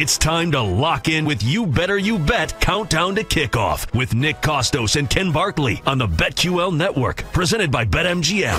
[0.00, 4.40] It's time to lock in with You Better You Bet Countdown to Kickoff with Nick
[4.40, 8.54] Kostos and Ken Barkley on the BetQL Network, presented by BetMGM.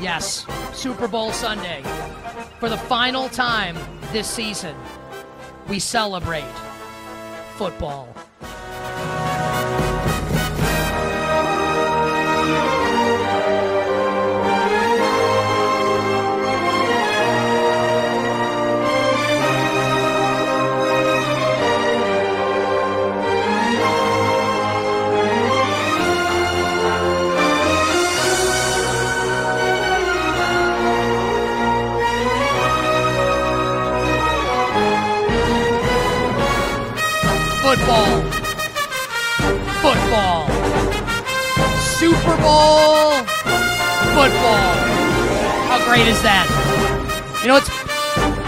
[0.00, 1.82] Yes, Super Bowl Sunday.
[2.60, 3.76] For the final time
[4.12, 4.76] this season,
[5.68, 6.46] we celebrate
[7.56, 8.06] football.
[37.76, 38.22] Football.
[39.82, 40.48] Football.
[41.78, 43.12] Super Bowl.
[44.16, 44.72] Football.
[45.68, 47.38] How great is that?
[47.42, 47.68] You know what's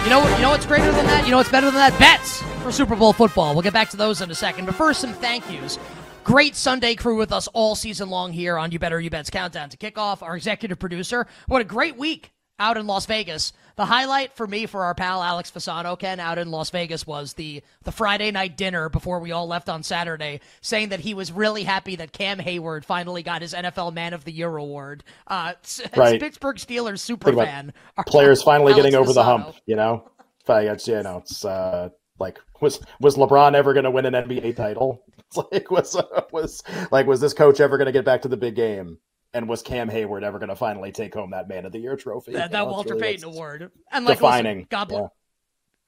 [0.05, 1.25] you know you know what's greater than that?
[1.25, 1.97] You know what's better than that?
[1.98, 3.52] Bets for Super Bowl football.
[3.52, 4.64] We'll get back to those in a second.
[4.64, 5.78] But first, some thank yous.
[6.24, 9.69] Great Sunday crew with us all season long here on You Better You Bet's Countdown
[9.69, 10.22] to Kickoff.
[10.22, 11.27] Our executive producer.
[11.47, 13.53] What a great week out in Las Vegas.
[13.77, 17.34] The highlight for me for our pal Alex Fasano, Ken, out in Las Vegas was
[17.34, 21.31] the the Friday night dinner before we all left on Saturday, saying that he was
[21.31, 25.05] really happy that Cam Heyward finally got his NFL Man of the Year award.
[25.29, 25.53] Uh,
[25.97, 26.20] right.
[26.20, 27.73] Pittsburgh Steelers super fan.
[28.06, 29.14] Players finally Alex getting over Fasano.
[29.14, 30.11] the hump, you know.
[30.48, 34.56] It's you know, it's uh, like was was LeBron ever going to win an NBA
[34.56, 35.03] title?
[35.29, 35.95] It's like was
[36.33, 38.97] was like was this coach ever going to get back to the big game?
[39.34, 41.96] And was Cam Heyward ever going to finally take home that Man of the Year
[41.96, 42.32] trophy?
[42.32, 44.58] That, that Walter really, Payton Award, and like defining.
[44.58, 45.02] Also, God bless.
[45.02, 45.08] Yeah.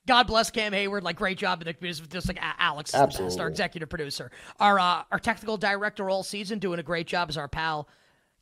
[0.06, 1.02] God bless Cam Heyward.
[1.02, 3.40] Like great job, in the community just like Alex, Absolutely.
[3.40, 7.36] Our executive producer, our uh, our technical director all season, doing a great job is
[7.36, 7.88] our pal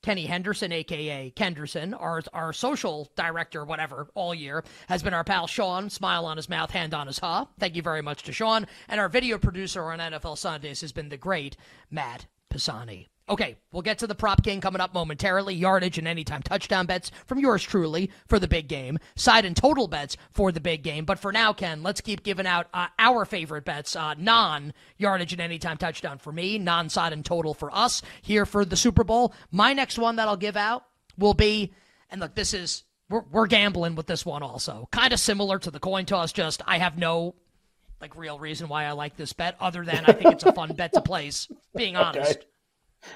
[0.03, 5.47] Kenny Henderson, aka Kenderson, our our social director, whatever, all year has been our pal
[5.47, 5.91] Sean.
[5.91, 7.47] Smile on his mouth, hand on his ha.
[7.59, 11.09] Thank you very much to Sean, and our video producer on NFL Sundays has been
[11.09, 11.57] the great
[11.91, 13.09] Matt Pisani.
[13.31, 15.55] Okay, we'll get to the prop game coming up momentarily.
[15.55, 18.99] Yardage and anytime touchdown bets from yours truly for the big game.
[19.17, 21.05] Side and total bets for the big game.
[21.05, 23.95] But for now, Ken, let's keep giving out uh, our favorite bets.
[23.95, 28.47] Uh, non yardage and anytime touchdown for me, non side and total for us here
[28.47, 29.35] for the Super Bowl.
[29.51, 30.85] My next one that I'll give out
[31.19, 31.75] will be,
[32.11, 34.89] and look, this is, we're, we're gambling with this one also.
[34.91, 37.35] Kind of similar to the coin toss, just I have no
[38.01, 40.73] like real reason why I like this bet other than I think it's a fun
[40.75, 42.39] bet to place, being honest.
[42.39, 42.47] Okay.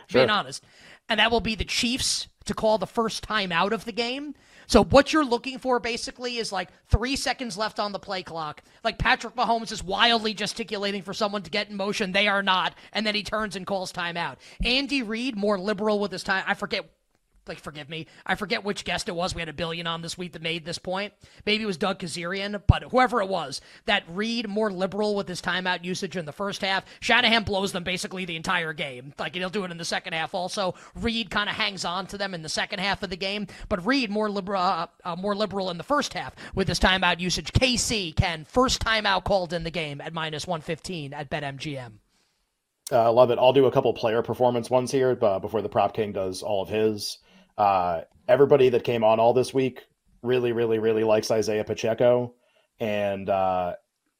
[0.08, 0.20] Sure.
[0.20, 0.64] Being honest.
[1.08, 4.34] And that will be the Chiefs to call the first time out of the game.
[4.66, 8.62] So what you're looking for basically is like three seconds left on the play clock.
[8.82, 12.12] Like Patrick Mahomes is wildly gesticulating for someone to get in motion.
[12.12, 12.74] They are not.
[12.92, 14.36] And then he turns and calls timeout.
[14.64, 16.44] Andy Reid, more liberal with his time.
[16.46, 16.88] I forget
[17.46, 19.34] like forgive me, I forget which guest it was.
[19.34, 21.12] We had a billion on this week that made this point.
[21.44, 25.42] Maybe it was Doug Kezirian, but whoever it was, that Reid more liberal with his
[25.42, 26.84] timeout usage in the first half.
[27.00, 29.12] Shanahan blows them basically the entire game.
[29.18, 30.34] Like he'll do it in the second half.
[30.34, 33.46] Also, Reid kind of hangs on to them in the second half of the game,
[33.68, 37.20] but Reid more liberal, uh, uh, more liberal in the first half with his timeout
[37.20, 37.52] usage.
[37.52, 41.92] KC can first timeout called in the game at minus one fifteen at BetMGM.
[42.90, 43.38] I uh, love it.
[43.38, 46.62] I'll do a couple player performance ones here uh, before the prop king does all
[46.62, 47.18] of his.
[47.56, 49.82] Uh, everybody that came on all this week
[50.22, 52.34] really, really, really likes Isaiah Pacheco,
[52.80, 53.74] and uh,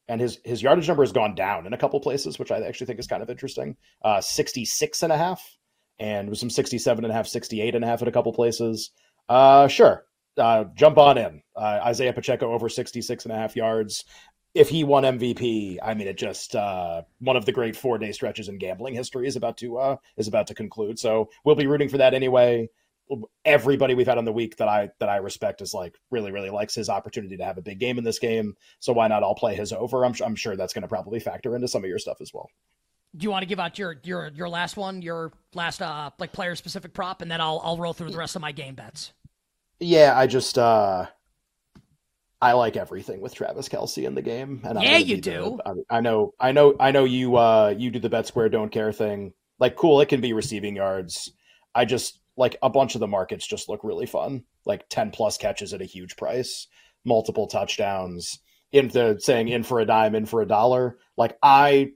[0.07, 2.87] and his his yardage number has gone down in a couple places, which I actually
[2.87, 3.77] think is kind of interesting.
[4.03, 5.57] Uh, 66 and a half,
[5.99, 8.91] and with some 67 and a half, 68 and a half at a couple places.
[9.29, 10.05] Uh, sure,
[10.37, 11.41] uh, jump on in.
[11.55, 14.05] Uh, Isaiah Pacheco over 66 and a half yards.
[14.53, 18.11] If he won MVP, I mean, it just uh, one of the great four day
[18.11, 20.99] stretches in gambling history is about to uh, is about to conclude.
[20.99, 22.69] So we'll be rooting for that anyway
[23.45, 26.49] everybody we've had on the week that I that I respect is like really really
[26.49, 28.55] likes his opportunity to have a big game in this game.
[28.79, 30.05] So why not all play his over?
[30.05, 32.49] I'm I'm sure that's going to probably factor into some of your stuff as well.
[33.15, 36.31] Do you want to give out your your your last one, your last uh like
[36.31, 39.13] player specific prop, and then I'll I'll roll through the rest of my game bets.
[39.79, 41.07] Yeah, I just uh
[42.41, 45.59] I like everything with Travis Kelce in the game, and yeah, you do.
[45.63, 47.37] The, I, I know, I know, I know you.
[47.37, 49.33] uh You do the bet square, don't care thing.
[49.59, 50.01] Like, cool.
[50.01, 51.31] It can be receiving yards.
[51.73, 54.43] I just like a bunch of the markets just look really fun.
[54.65, 56.67] Like 10 plus catches at a huge price,
[57.05, 58.39] multiple touchdowns,
[58.71, 60.97] into saying in for a dime, in for a dollar.
[61.15, 61.91] Like I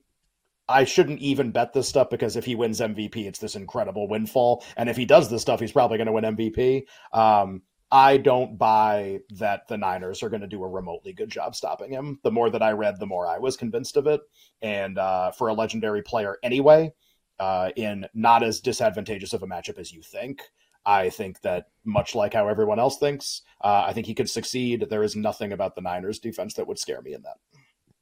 [0.70, 4.66] I shouldn't even bet this stuff because if he wins MVP, it's this incredible windfall.
[4.76, 6.84] And if he does this stuff, he's probably going to win MVP.
[7.14, 11.56] Um, I don't buy that the Niners are going to do a remotely good job
[11.56, 12.20] stopping him.
[12.24, 14.20] The more that I read, the more I was convinced of it.
[14.62, 16.92] And uh, for a legendary player anyway,
[17.40, 20.42] uh, in not as disadvantageous of a matchup as you think.
[20.86, 24.88] I think that much like how everyone else thinks, uh, I think he could succeed.
[24.90, 27.36] There is nothing about the Niners defense that would scare me in that.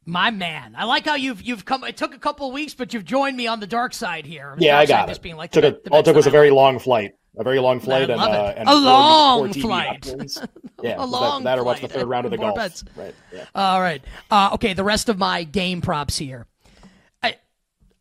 [0.06, 1.84] My man, I like how you've you've come.
[1.84, 4.54] It took a couple weeks, but you've joined me on the dark side here.
[4.60, 5.20] Yeah, I got it.
[5.20, 7.44] Being like took the, a, the all it took was a very long flight, a
[7.44, 10.14] very long flight, and, uh, and, a long flight.
[10.84, 12.56] yeah, a long that, that or watch the third round of the golf.
[12.56, 12.84] Bets.
[12.96, 13.16] Right.
[13.34, 13.46] Yeah.
[13.56, 14.04] All right.
[14.30, 14.74] Uh, okay.
[14.76, 16.46] The rest of my game props here.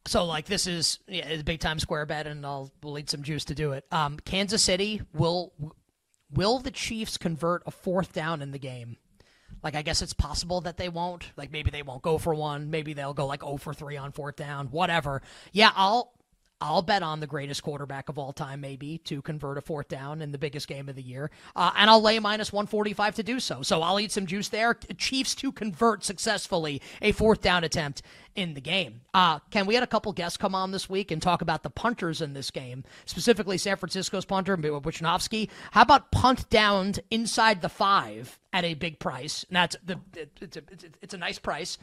[0.06, 3.46] So like this is yeah, big time square bet, and I'll we'll eat some juice
[3.46, 3.84] to do it.
[3.90, 5.52] Um, Kansas City will
[6.30, 8.96] will the Chiefs convert a fourth down in the game?
[9.62, 11.32] Like, I guess it's possible that they won't.
[11.36, 12.70] Like, maybe they won't go for one.
[12.70, 14.66] Maybe they'll go like 0 for 3 on fourth down.
[14.66, 15.22] Whatever.
[15.52, 16.12] Yeah, I'll
[16.64, 20.22] I'll bet on the greatest quarterback of all time, maybe, to convert a fourth down
[20.22, 21.30] in the biggest game of the year.
[21.54, 23.60] Uh, and I'll lay minus 145 to do so.
[23.60, 24.72] So I'll eat some juice there.
[24.96, 28.00] Chiefs to convert successfully a fourth down attempt
[28.34, 29.02] in the game.
[29.12, 31.70] Uh, Ken, we had a couple guests come on this week and talk about the
[31.70, 35.50] punters in this game, specifically San Francisco's punter, Wishnowsky.
[35.72, 39.44] How about punt down inside the five at a big price?
[39.50, 40.00] And that's the,
[40.40, 40.62] it's, a,
[41.02, 41.76] it's a nice price.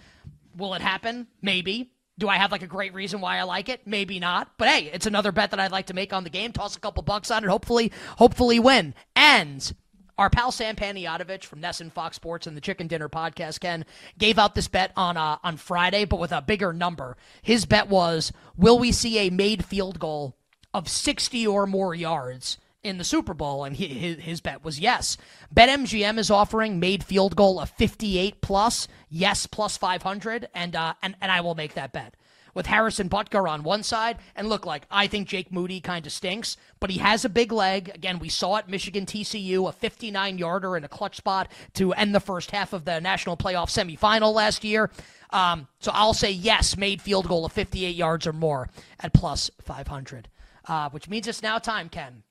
[0.58, 1.28] Will it happen?
[1.40, 1.92] Maybe.
[2.22, 3.82] Do I have like a great reason why I like it?
[3.88, 4.52] Maybe not.
[4.60, 6.52] But hey, it's another bet that I'd like to make on the game.
[6.52, 8.94] Toss a couple bucks on it, hopefully, hopefully win.
[9.16, 9.74] And
[10.20, 13.86] our pal Sam Panayotovich from NESN Fox Sports and the Chicken Dinner podcast, Ken,
[14.20, 17.18] gave out this bet on uh, on Friday, but with a bigger number.
[17.42, 20.38] His bet was, will we see a made field goal
[20.76, 24.80] of 60 or more yards in the Super Bowl, and he, his, his bet was
[24.80, 25.18] yes.
[25.56, 31.16] BetMGM is offering made field goal of 58 plus, yes plus 500, and uh, and
[31.22, 32.16] and I will make that bet
[32.54, 34.18] with Harrison Butker on one side.
[34.36, 37.52] And look, like I think Jake Moody kind of stinks, but he has a big
[37.52, 37.92] leg.
[37.94, 42.14] Again, we saw it Michigan TCU, a 59 yarder in a clutch spot to end
[42.14, 44.92] the first half of the national playoff semifinal last year.
[45.30, 48.70] Um, so I'll say yes, made field goal of 58 yards or more
[49.00, 50.28] at plus 500,
[50.66, 52.24] uh, which means it's now time, Ken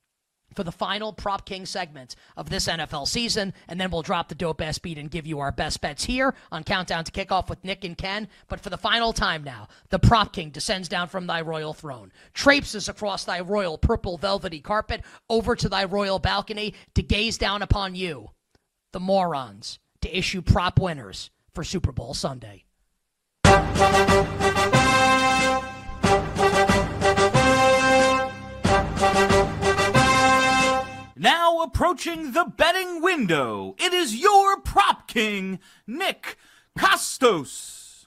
[0.55, 4.35] for the final Prop King segment of this NFL season, and then we'll drop the
[4.35, 7.64] dope ass beat and give you our best bets here on Countdown to Kickoff with
[7.64, 8.29] Nick and Ken.
[8.49, 12.12] But for the final time now, the Prop King descends down from thy royal throne,
[12.35, 17.62] traipses across thy royal purple velvety carpet over to thy royal balcony to gaze down
[17.62, 18.31] upon you,
[18.93, 22.64] the morons, to issue prop winners for Super Bowl Sunday.
[31.22, 36.38] Now approaching the betting window, it is your prop king, Nick
[36.78, 38.06] Kostos.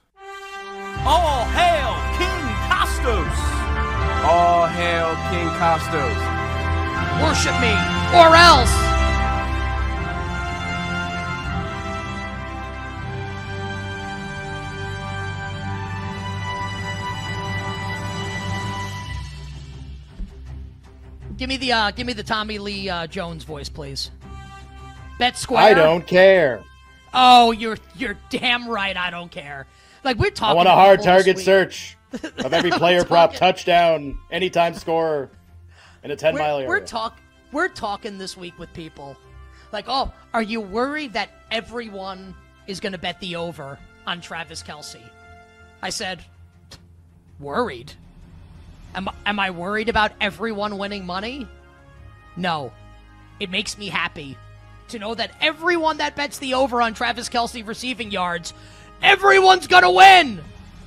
[1.05, 3.37] All hail King Kostos!
[4.25, 6.17] All hail King Kostos.
[7.21, 7.73] Worship me,
[8.17, 8.92] or else!
[21.43, 24.11] Give me the uh, give me the Tommy Lee uh, Jones voice, please.
[25.19, 25.61] Bet square.
[25.61, 26.63] I don't care.
[27.13, 28.95] Oh, you're you're damn right.
[28.95, 29.67] I don't care.
[30.05, 30.51] Like we're talking.
[30.51, 35.29] I want a hard target search of every player prop, touchdown, anytime scorer,
[36.05, 36.69] in a 10 we're, mile area.
[36.69, 37.17] We're talk
[37.51, 39.17] we're talking this week with people.
[39.73, 42.33] Like, oh, are you worried that everyone
[42.67, 45.01] is going to bet the over on Travis Kelce?
[45.81, 46.23] I said,
[47.37, 47.91] worried.
[48.95, 51.47] Am, am I worried about everyone winning money?
[52.35, 52.71] No.
[53.39, 54.37] It makes me happy
[54.89, 58.53] to know that everyone that bets the over on Travis Kelce receiving yards,
[59.01, 60.41] everyone's going to win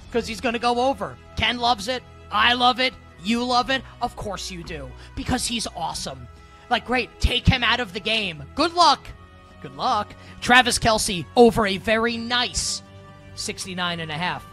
[0.06, 1.16] because he's going to go over.
[1.36, 2.02] Ken loves it.
[2.30, 2.94] I love it.
[3.22, 3.82] You love it.
[4.00, 6.28] Of course you do because he's awesome.
[6.70, 7.20] Like, great.
[7.20, 8.42] Take him out of the game.
[8.54, 9.06] Good luck.
[9.62, 10.14] Good luck.
[10.40, 12.82] Travis Kelce over a very nice
[13.34, 14.46] 69 and a half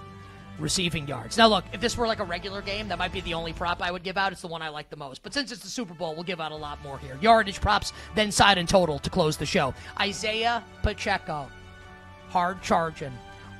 [0.59, 1.37] receiving yards.
[1.37, 3.81] Now, look, if this were like a regular game, that might be the only prop
[3.81, 4.31] I would give out.
[4.31, 5.23] It's the one I like the most.
[5.23, 7.17] But since it's the Super Bowl, we'll give out a lot more here.
[7.21, 9.73] Yardage props, then side and total to close the show.
[9.99, 11.47] Isaiah Pacheco,
[12.29, 13.13] hard charging,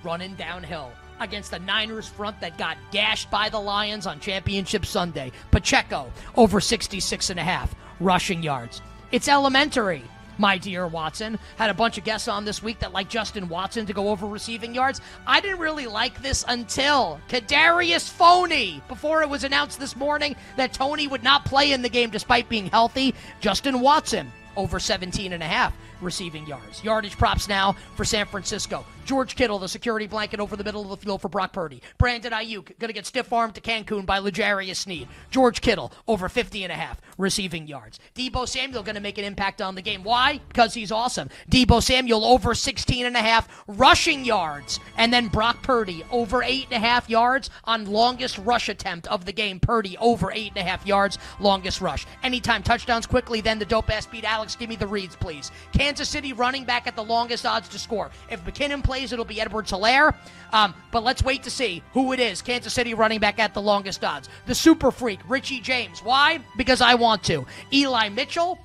[0.04, 5.32] running downhill against the Niners front that got gashed by the Lions on Championship Sunday.
[5.52, 8.82] Pacheco over 66 and a half rushing yards.
[9.12, 10.04] It's elementary
[10.38, 11.40] my dear Watson.
[11.58, 14.26] Had a bunch of guests on this week that like Justin Watson to go over
[14.28, 15.02] receiving yards.
[15.28, 18.82] I didn't really like this until Kadarius Phony.
[18.88, 22.50] Before it was announced this morning that Toney would not play in the game despite
[22.50, 23.16] being healthy.
[23.40, 25.74] Justin Watson over 17 and a half
[26.04, 26.84] receiving yards.
[26.84, 28.86] Yardage props now for San Francisco.
[29.06, 31.82] George Kittle, the security blanket over the middle of the field for Brock Purdy.
[31.98, 35.08] Brandon Aiyuk, going to get stiff armed to Cancun by L'Jarius Sneed.
[35.30, 38.00] George Kittle, over 50 and a half receiving yards.
[38.16, 40.04] Deebo Samuel going to make an impact on the game.
[40.04, 40.40] Why?
[40.48, 41.30] Because he's awesome.
[41.52, 44.80] Deebo Samuel, over 16 and a half rushing yards.
[44.98, 49.26] And then Brock Purdy, over eight and a half yards on longest rush attempt of
[49.26, 49.60] the game.
[49.60, 52.06] Purdy, over eight and a half yards, longest rush.
[52.24, 54.24] Anytime touchdowns quickly, then the dope ass beat.
[54.24, 55.52] Alex, give me the reads, please.
[55.74, 58.10] Kansas City running back at the longest odds to score.
[58.30, 60.16] If McKinnon plays, it'll be Edwards Helaire.
[60.52, 62.42] Um, but let's wait to see who it is.
[62.42, 64.30] Kansas City running back at the longest odds.
[64.46, 66.00] The super freak, Richie James.
[66.02, 66.40] Why?
[66.58, 67.46] Because I want to.
[67.72, 68.58] Eli Mitchell.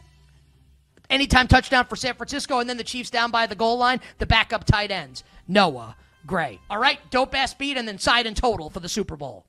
[1.10, 4.26] Anytime touchdown for San Francisco, and then the Chiefs down by the goal line, the
[4.26, 5.24] backup tight ends.
[5.46, 6.60] Noah Gray.
[6.68, 9.46] All right, dope ass beat, and then side and total for the Super Bowl.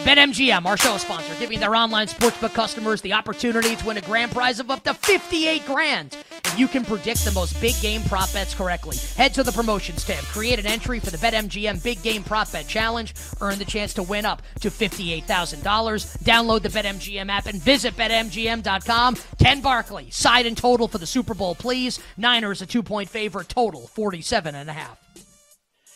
[0.00, 4.32] BetMGM, our show sponsor, giving their online sportsbook customers the opportunity to win a grand
[4.32, 6.16] prize of up to 58 grand
[6.46, 8.96] if you can predict the most big game prop bets correctly.
[9.16, 12.66] Head to the promotions tab, create an entry for the BetMGM Big Game Prop Bet
[12.66, 15.22] Challenge, earn the chance to win up to $58,000.
[16.22, 19.16] Download the BetMGM app and visit BetMGM.com.
[19.38, 22.00] Ken Barkley, side and total for the Super Bowl, please.
[22.16, 25.09] Niners a two-point favorite, total 47 and a half.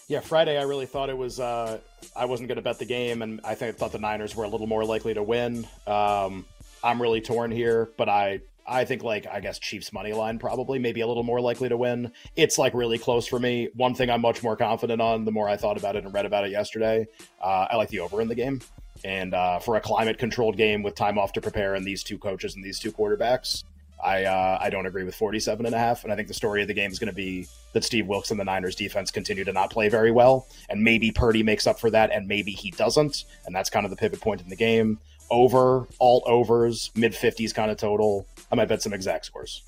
[0.07, 1.79] Yeah, Friday I really thought it was uh,
[2.15, 4.49] I wasn't going to bet the game, and I think thought the Niners were a
[4.49, 5.67] little more likely to win.
[5.87, 6.45] Um,
[6.83, 10.79] I'm really torn here, but I I think like I guess Chiefs money line probably
[10.79, 12.13] maybe a little more likely to win.
[12.37, 13.71] It's like really close for me.
[13.75, 16.27] One thing I'm much more confident on the more I thought about it and read
[16.27, 17.07] about it yesterday.
[17.41, 18.61] Uh, I like the over in the game,
[19.05, 22.19] and uh, for a climate controlled game with time off to prepare and these two
[22.19, 23.65] coaches and these two quarterbacks,
[24.03, 26.63] I uh, I don't agree with 47 and a half, and I think the story
[26.63, 29.45] of the game is going to be that Steve Wilks and the Niners defense continue
[29.45, 32.71] to not play very well, and maybe Purdy makes up for that, and maybe he
[32.71, 34.99] doesn't, and that's kind of the pivot point in the game.
[35.31, 38.27] Over, all overs, mid 50s kind of total.
[38.53, 39.63] I might bet some exact scores.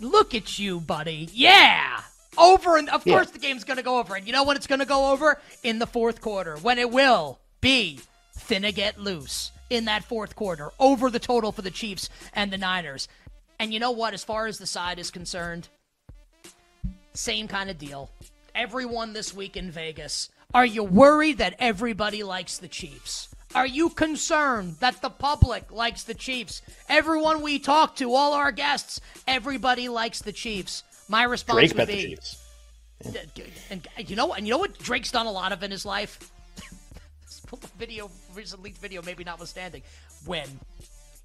[0.00, 1.28] Look at you, buddy.
[1.32, 2.00] Yeah.
[2.38, 3.14] Over, and of yeah.
[3.14, 4.14] course the game's going to go over.
[4.14, 5.40] And you know when it's going to go over?
[5.62, 8.00] In the fourth quarter, when it will be
[8.38, 12.58] finna get loose in that fourth quarter over the total for the Chiefs and the
[12.58, 13.08] Niners.
[13.58, 14.14] And you know what?
[14.14, 15.68] As far as the side is concerned,
[17.14, 18.10] same kind of deal.
[18.54, 20.30] Everyone this week in Vegas.
[20.54, 23.28] Are you worried that everybody likes the Chiefs?
[23.54, 26.62] Are you concerned that the public likes the Chiefs?
[26.88, 30.82] Everyone we talk to, all our guests, everybody likes the Chiefs.
[31.08, 32.42] My response Drake would be, the Chiefs.
[33.70, 34.38] And, you know what?
[34.38, 36.30] And you know what Drake's done a lot of in his life.
[37.78, 39.82] video, recent leaked video, maybe notwithstanding,
[40.26, 40.48] win.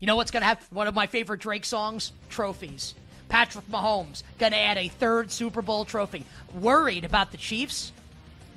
[0.01, 0.65] You know what's going to happen?
[0.71, 2.95] One of my favorite Drake songs, Trophies.
[3.29, 6.25] Patrick Mahomes going to add a third Super Bowl trophy.
[6.59, 7.93] Worried about the Chiefs?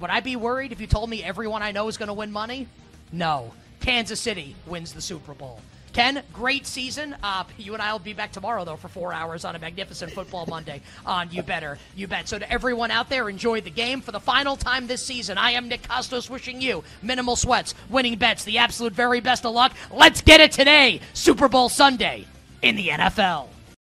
[0.00, 2.32] Would I be worried if you told me everyone I know is going to win
[2.32, 2.66] money?
[3.12, 3.52] No.
[3.80, 5.60] Kansas City wins the Super Bowl.
[5.94, 7.16] Ken, great season.
[7.22, 10.10] Uh, you and I will be back tomorrow, though, for four hours on a magnificent
[10.10, 12.28] football Monday on You Better, You Bet.
[12.28, 15.38] So, to everyone out there, enjoy the game for the final time this season.
[15.38, 19.54] I am Nick Kostos wishing you minimal sweats, winning bets, the absolute very best of
[19.54, 19.72] luck.
[19.92, 22.26] Let's get it today, Super Bowl Sunday
[22.60, 23.53] in the NFL.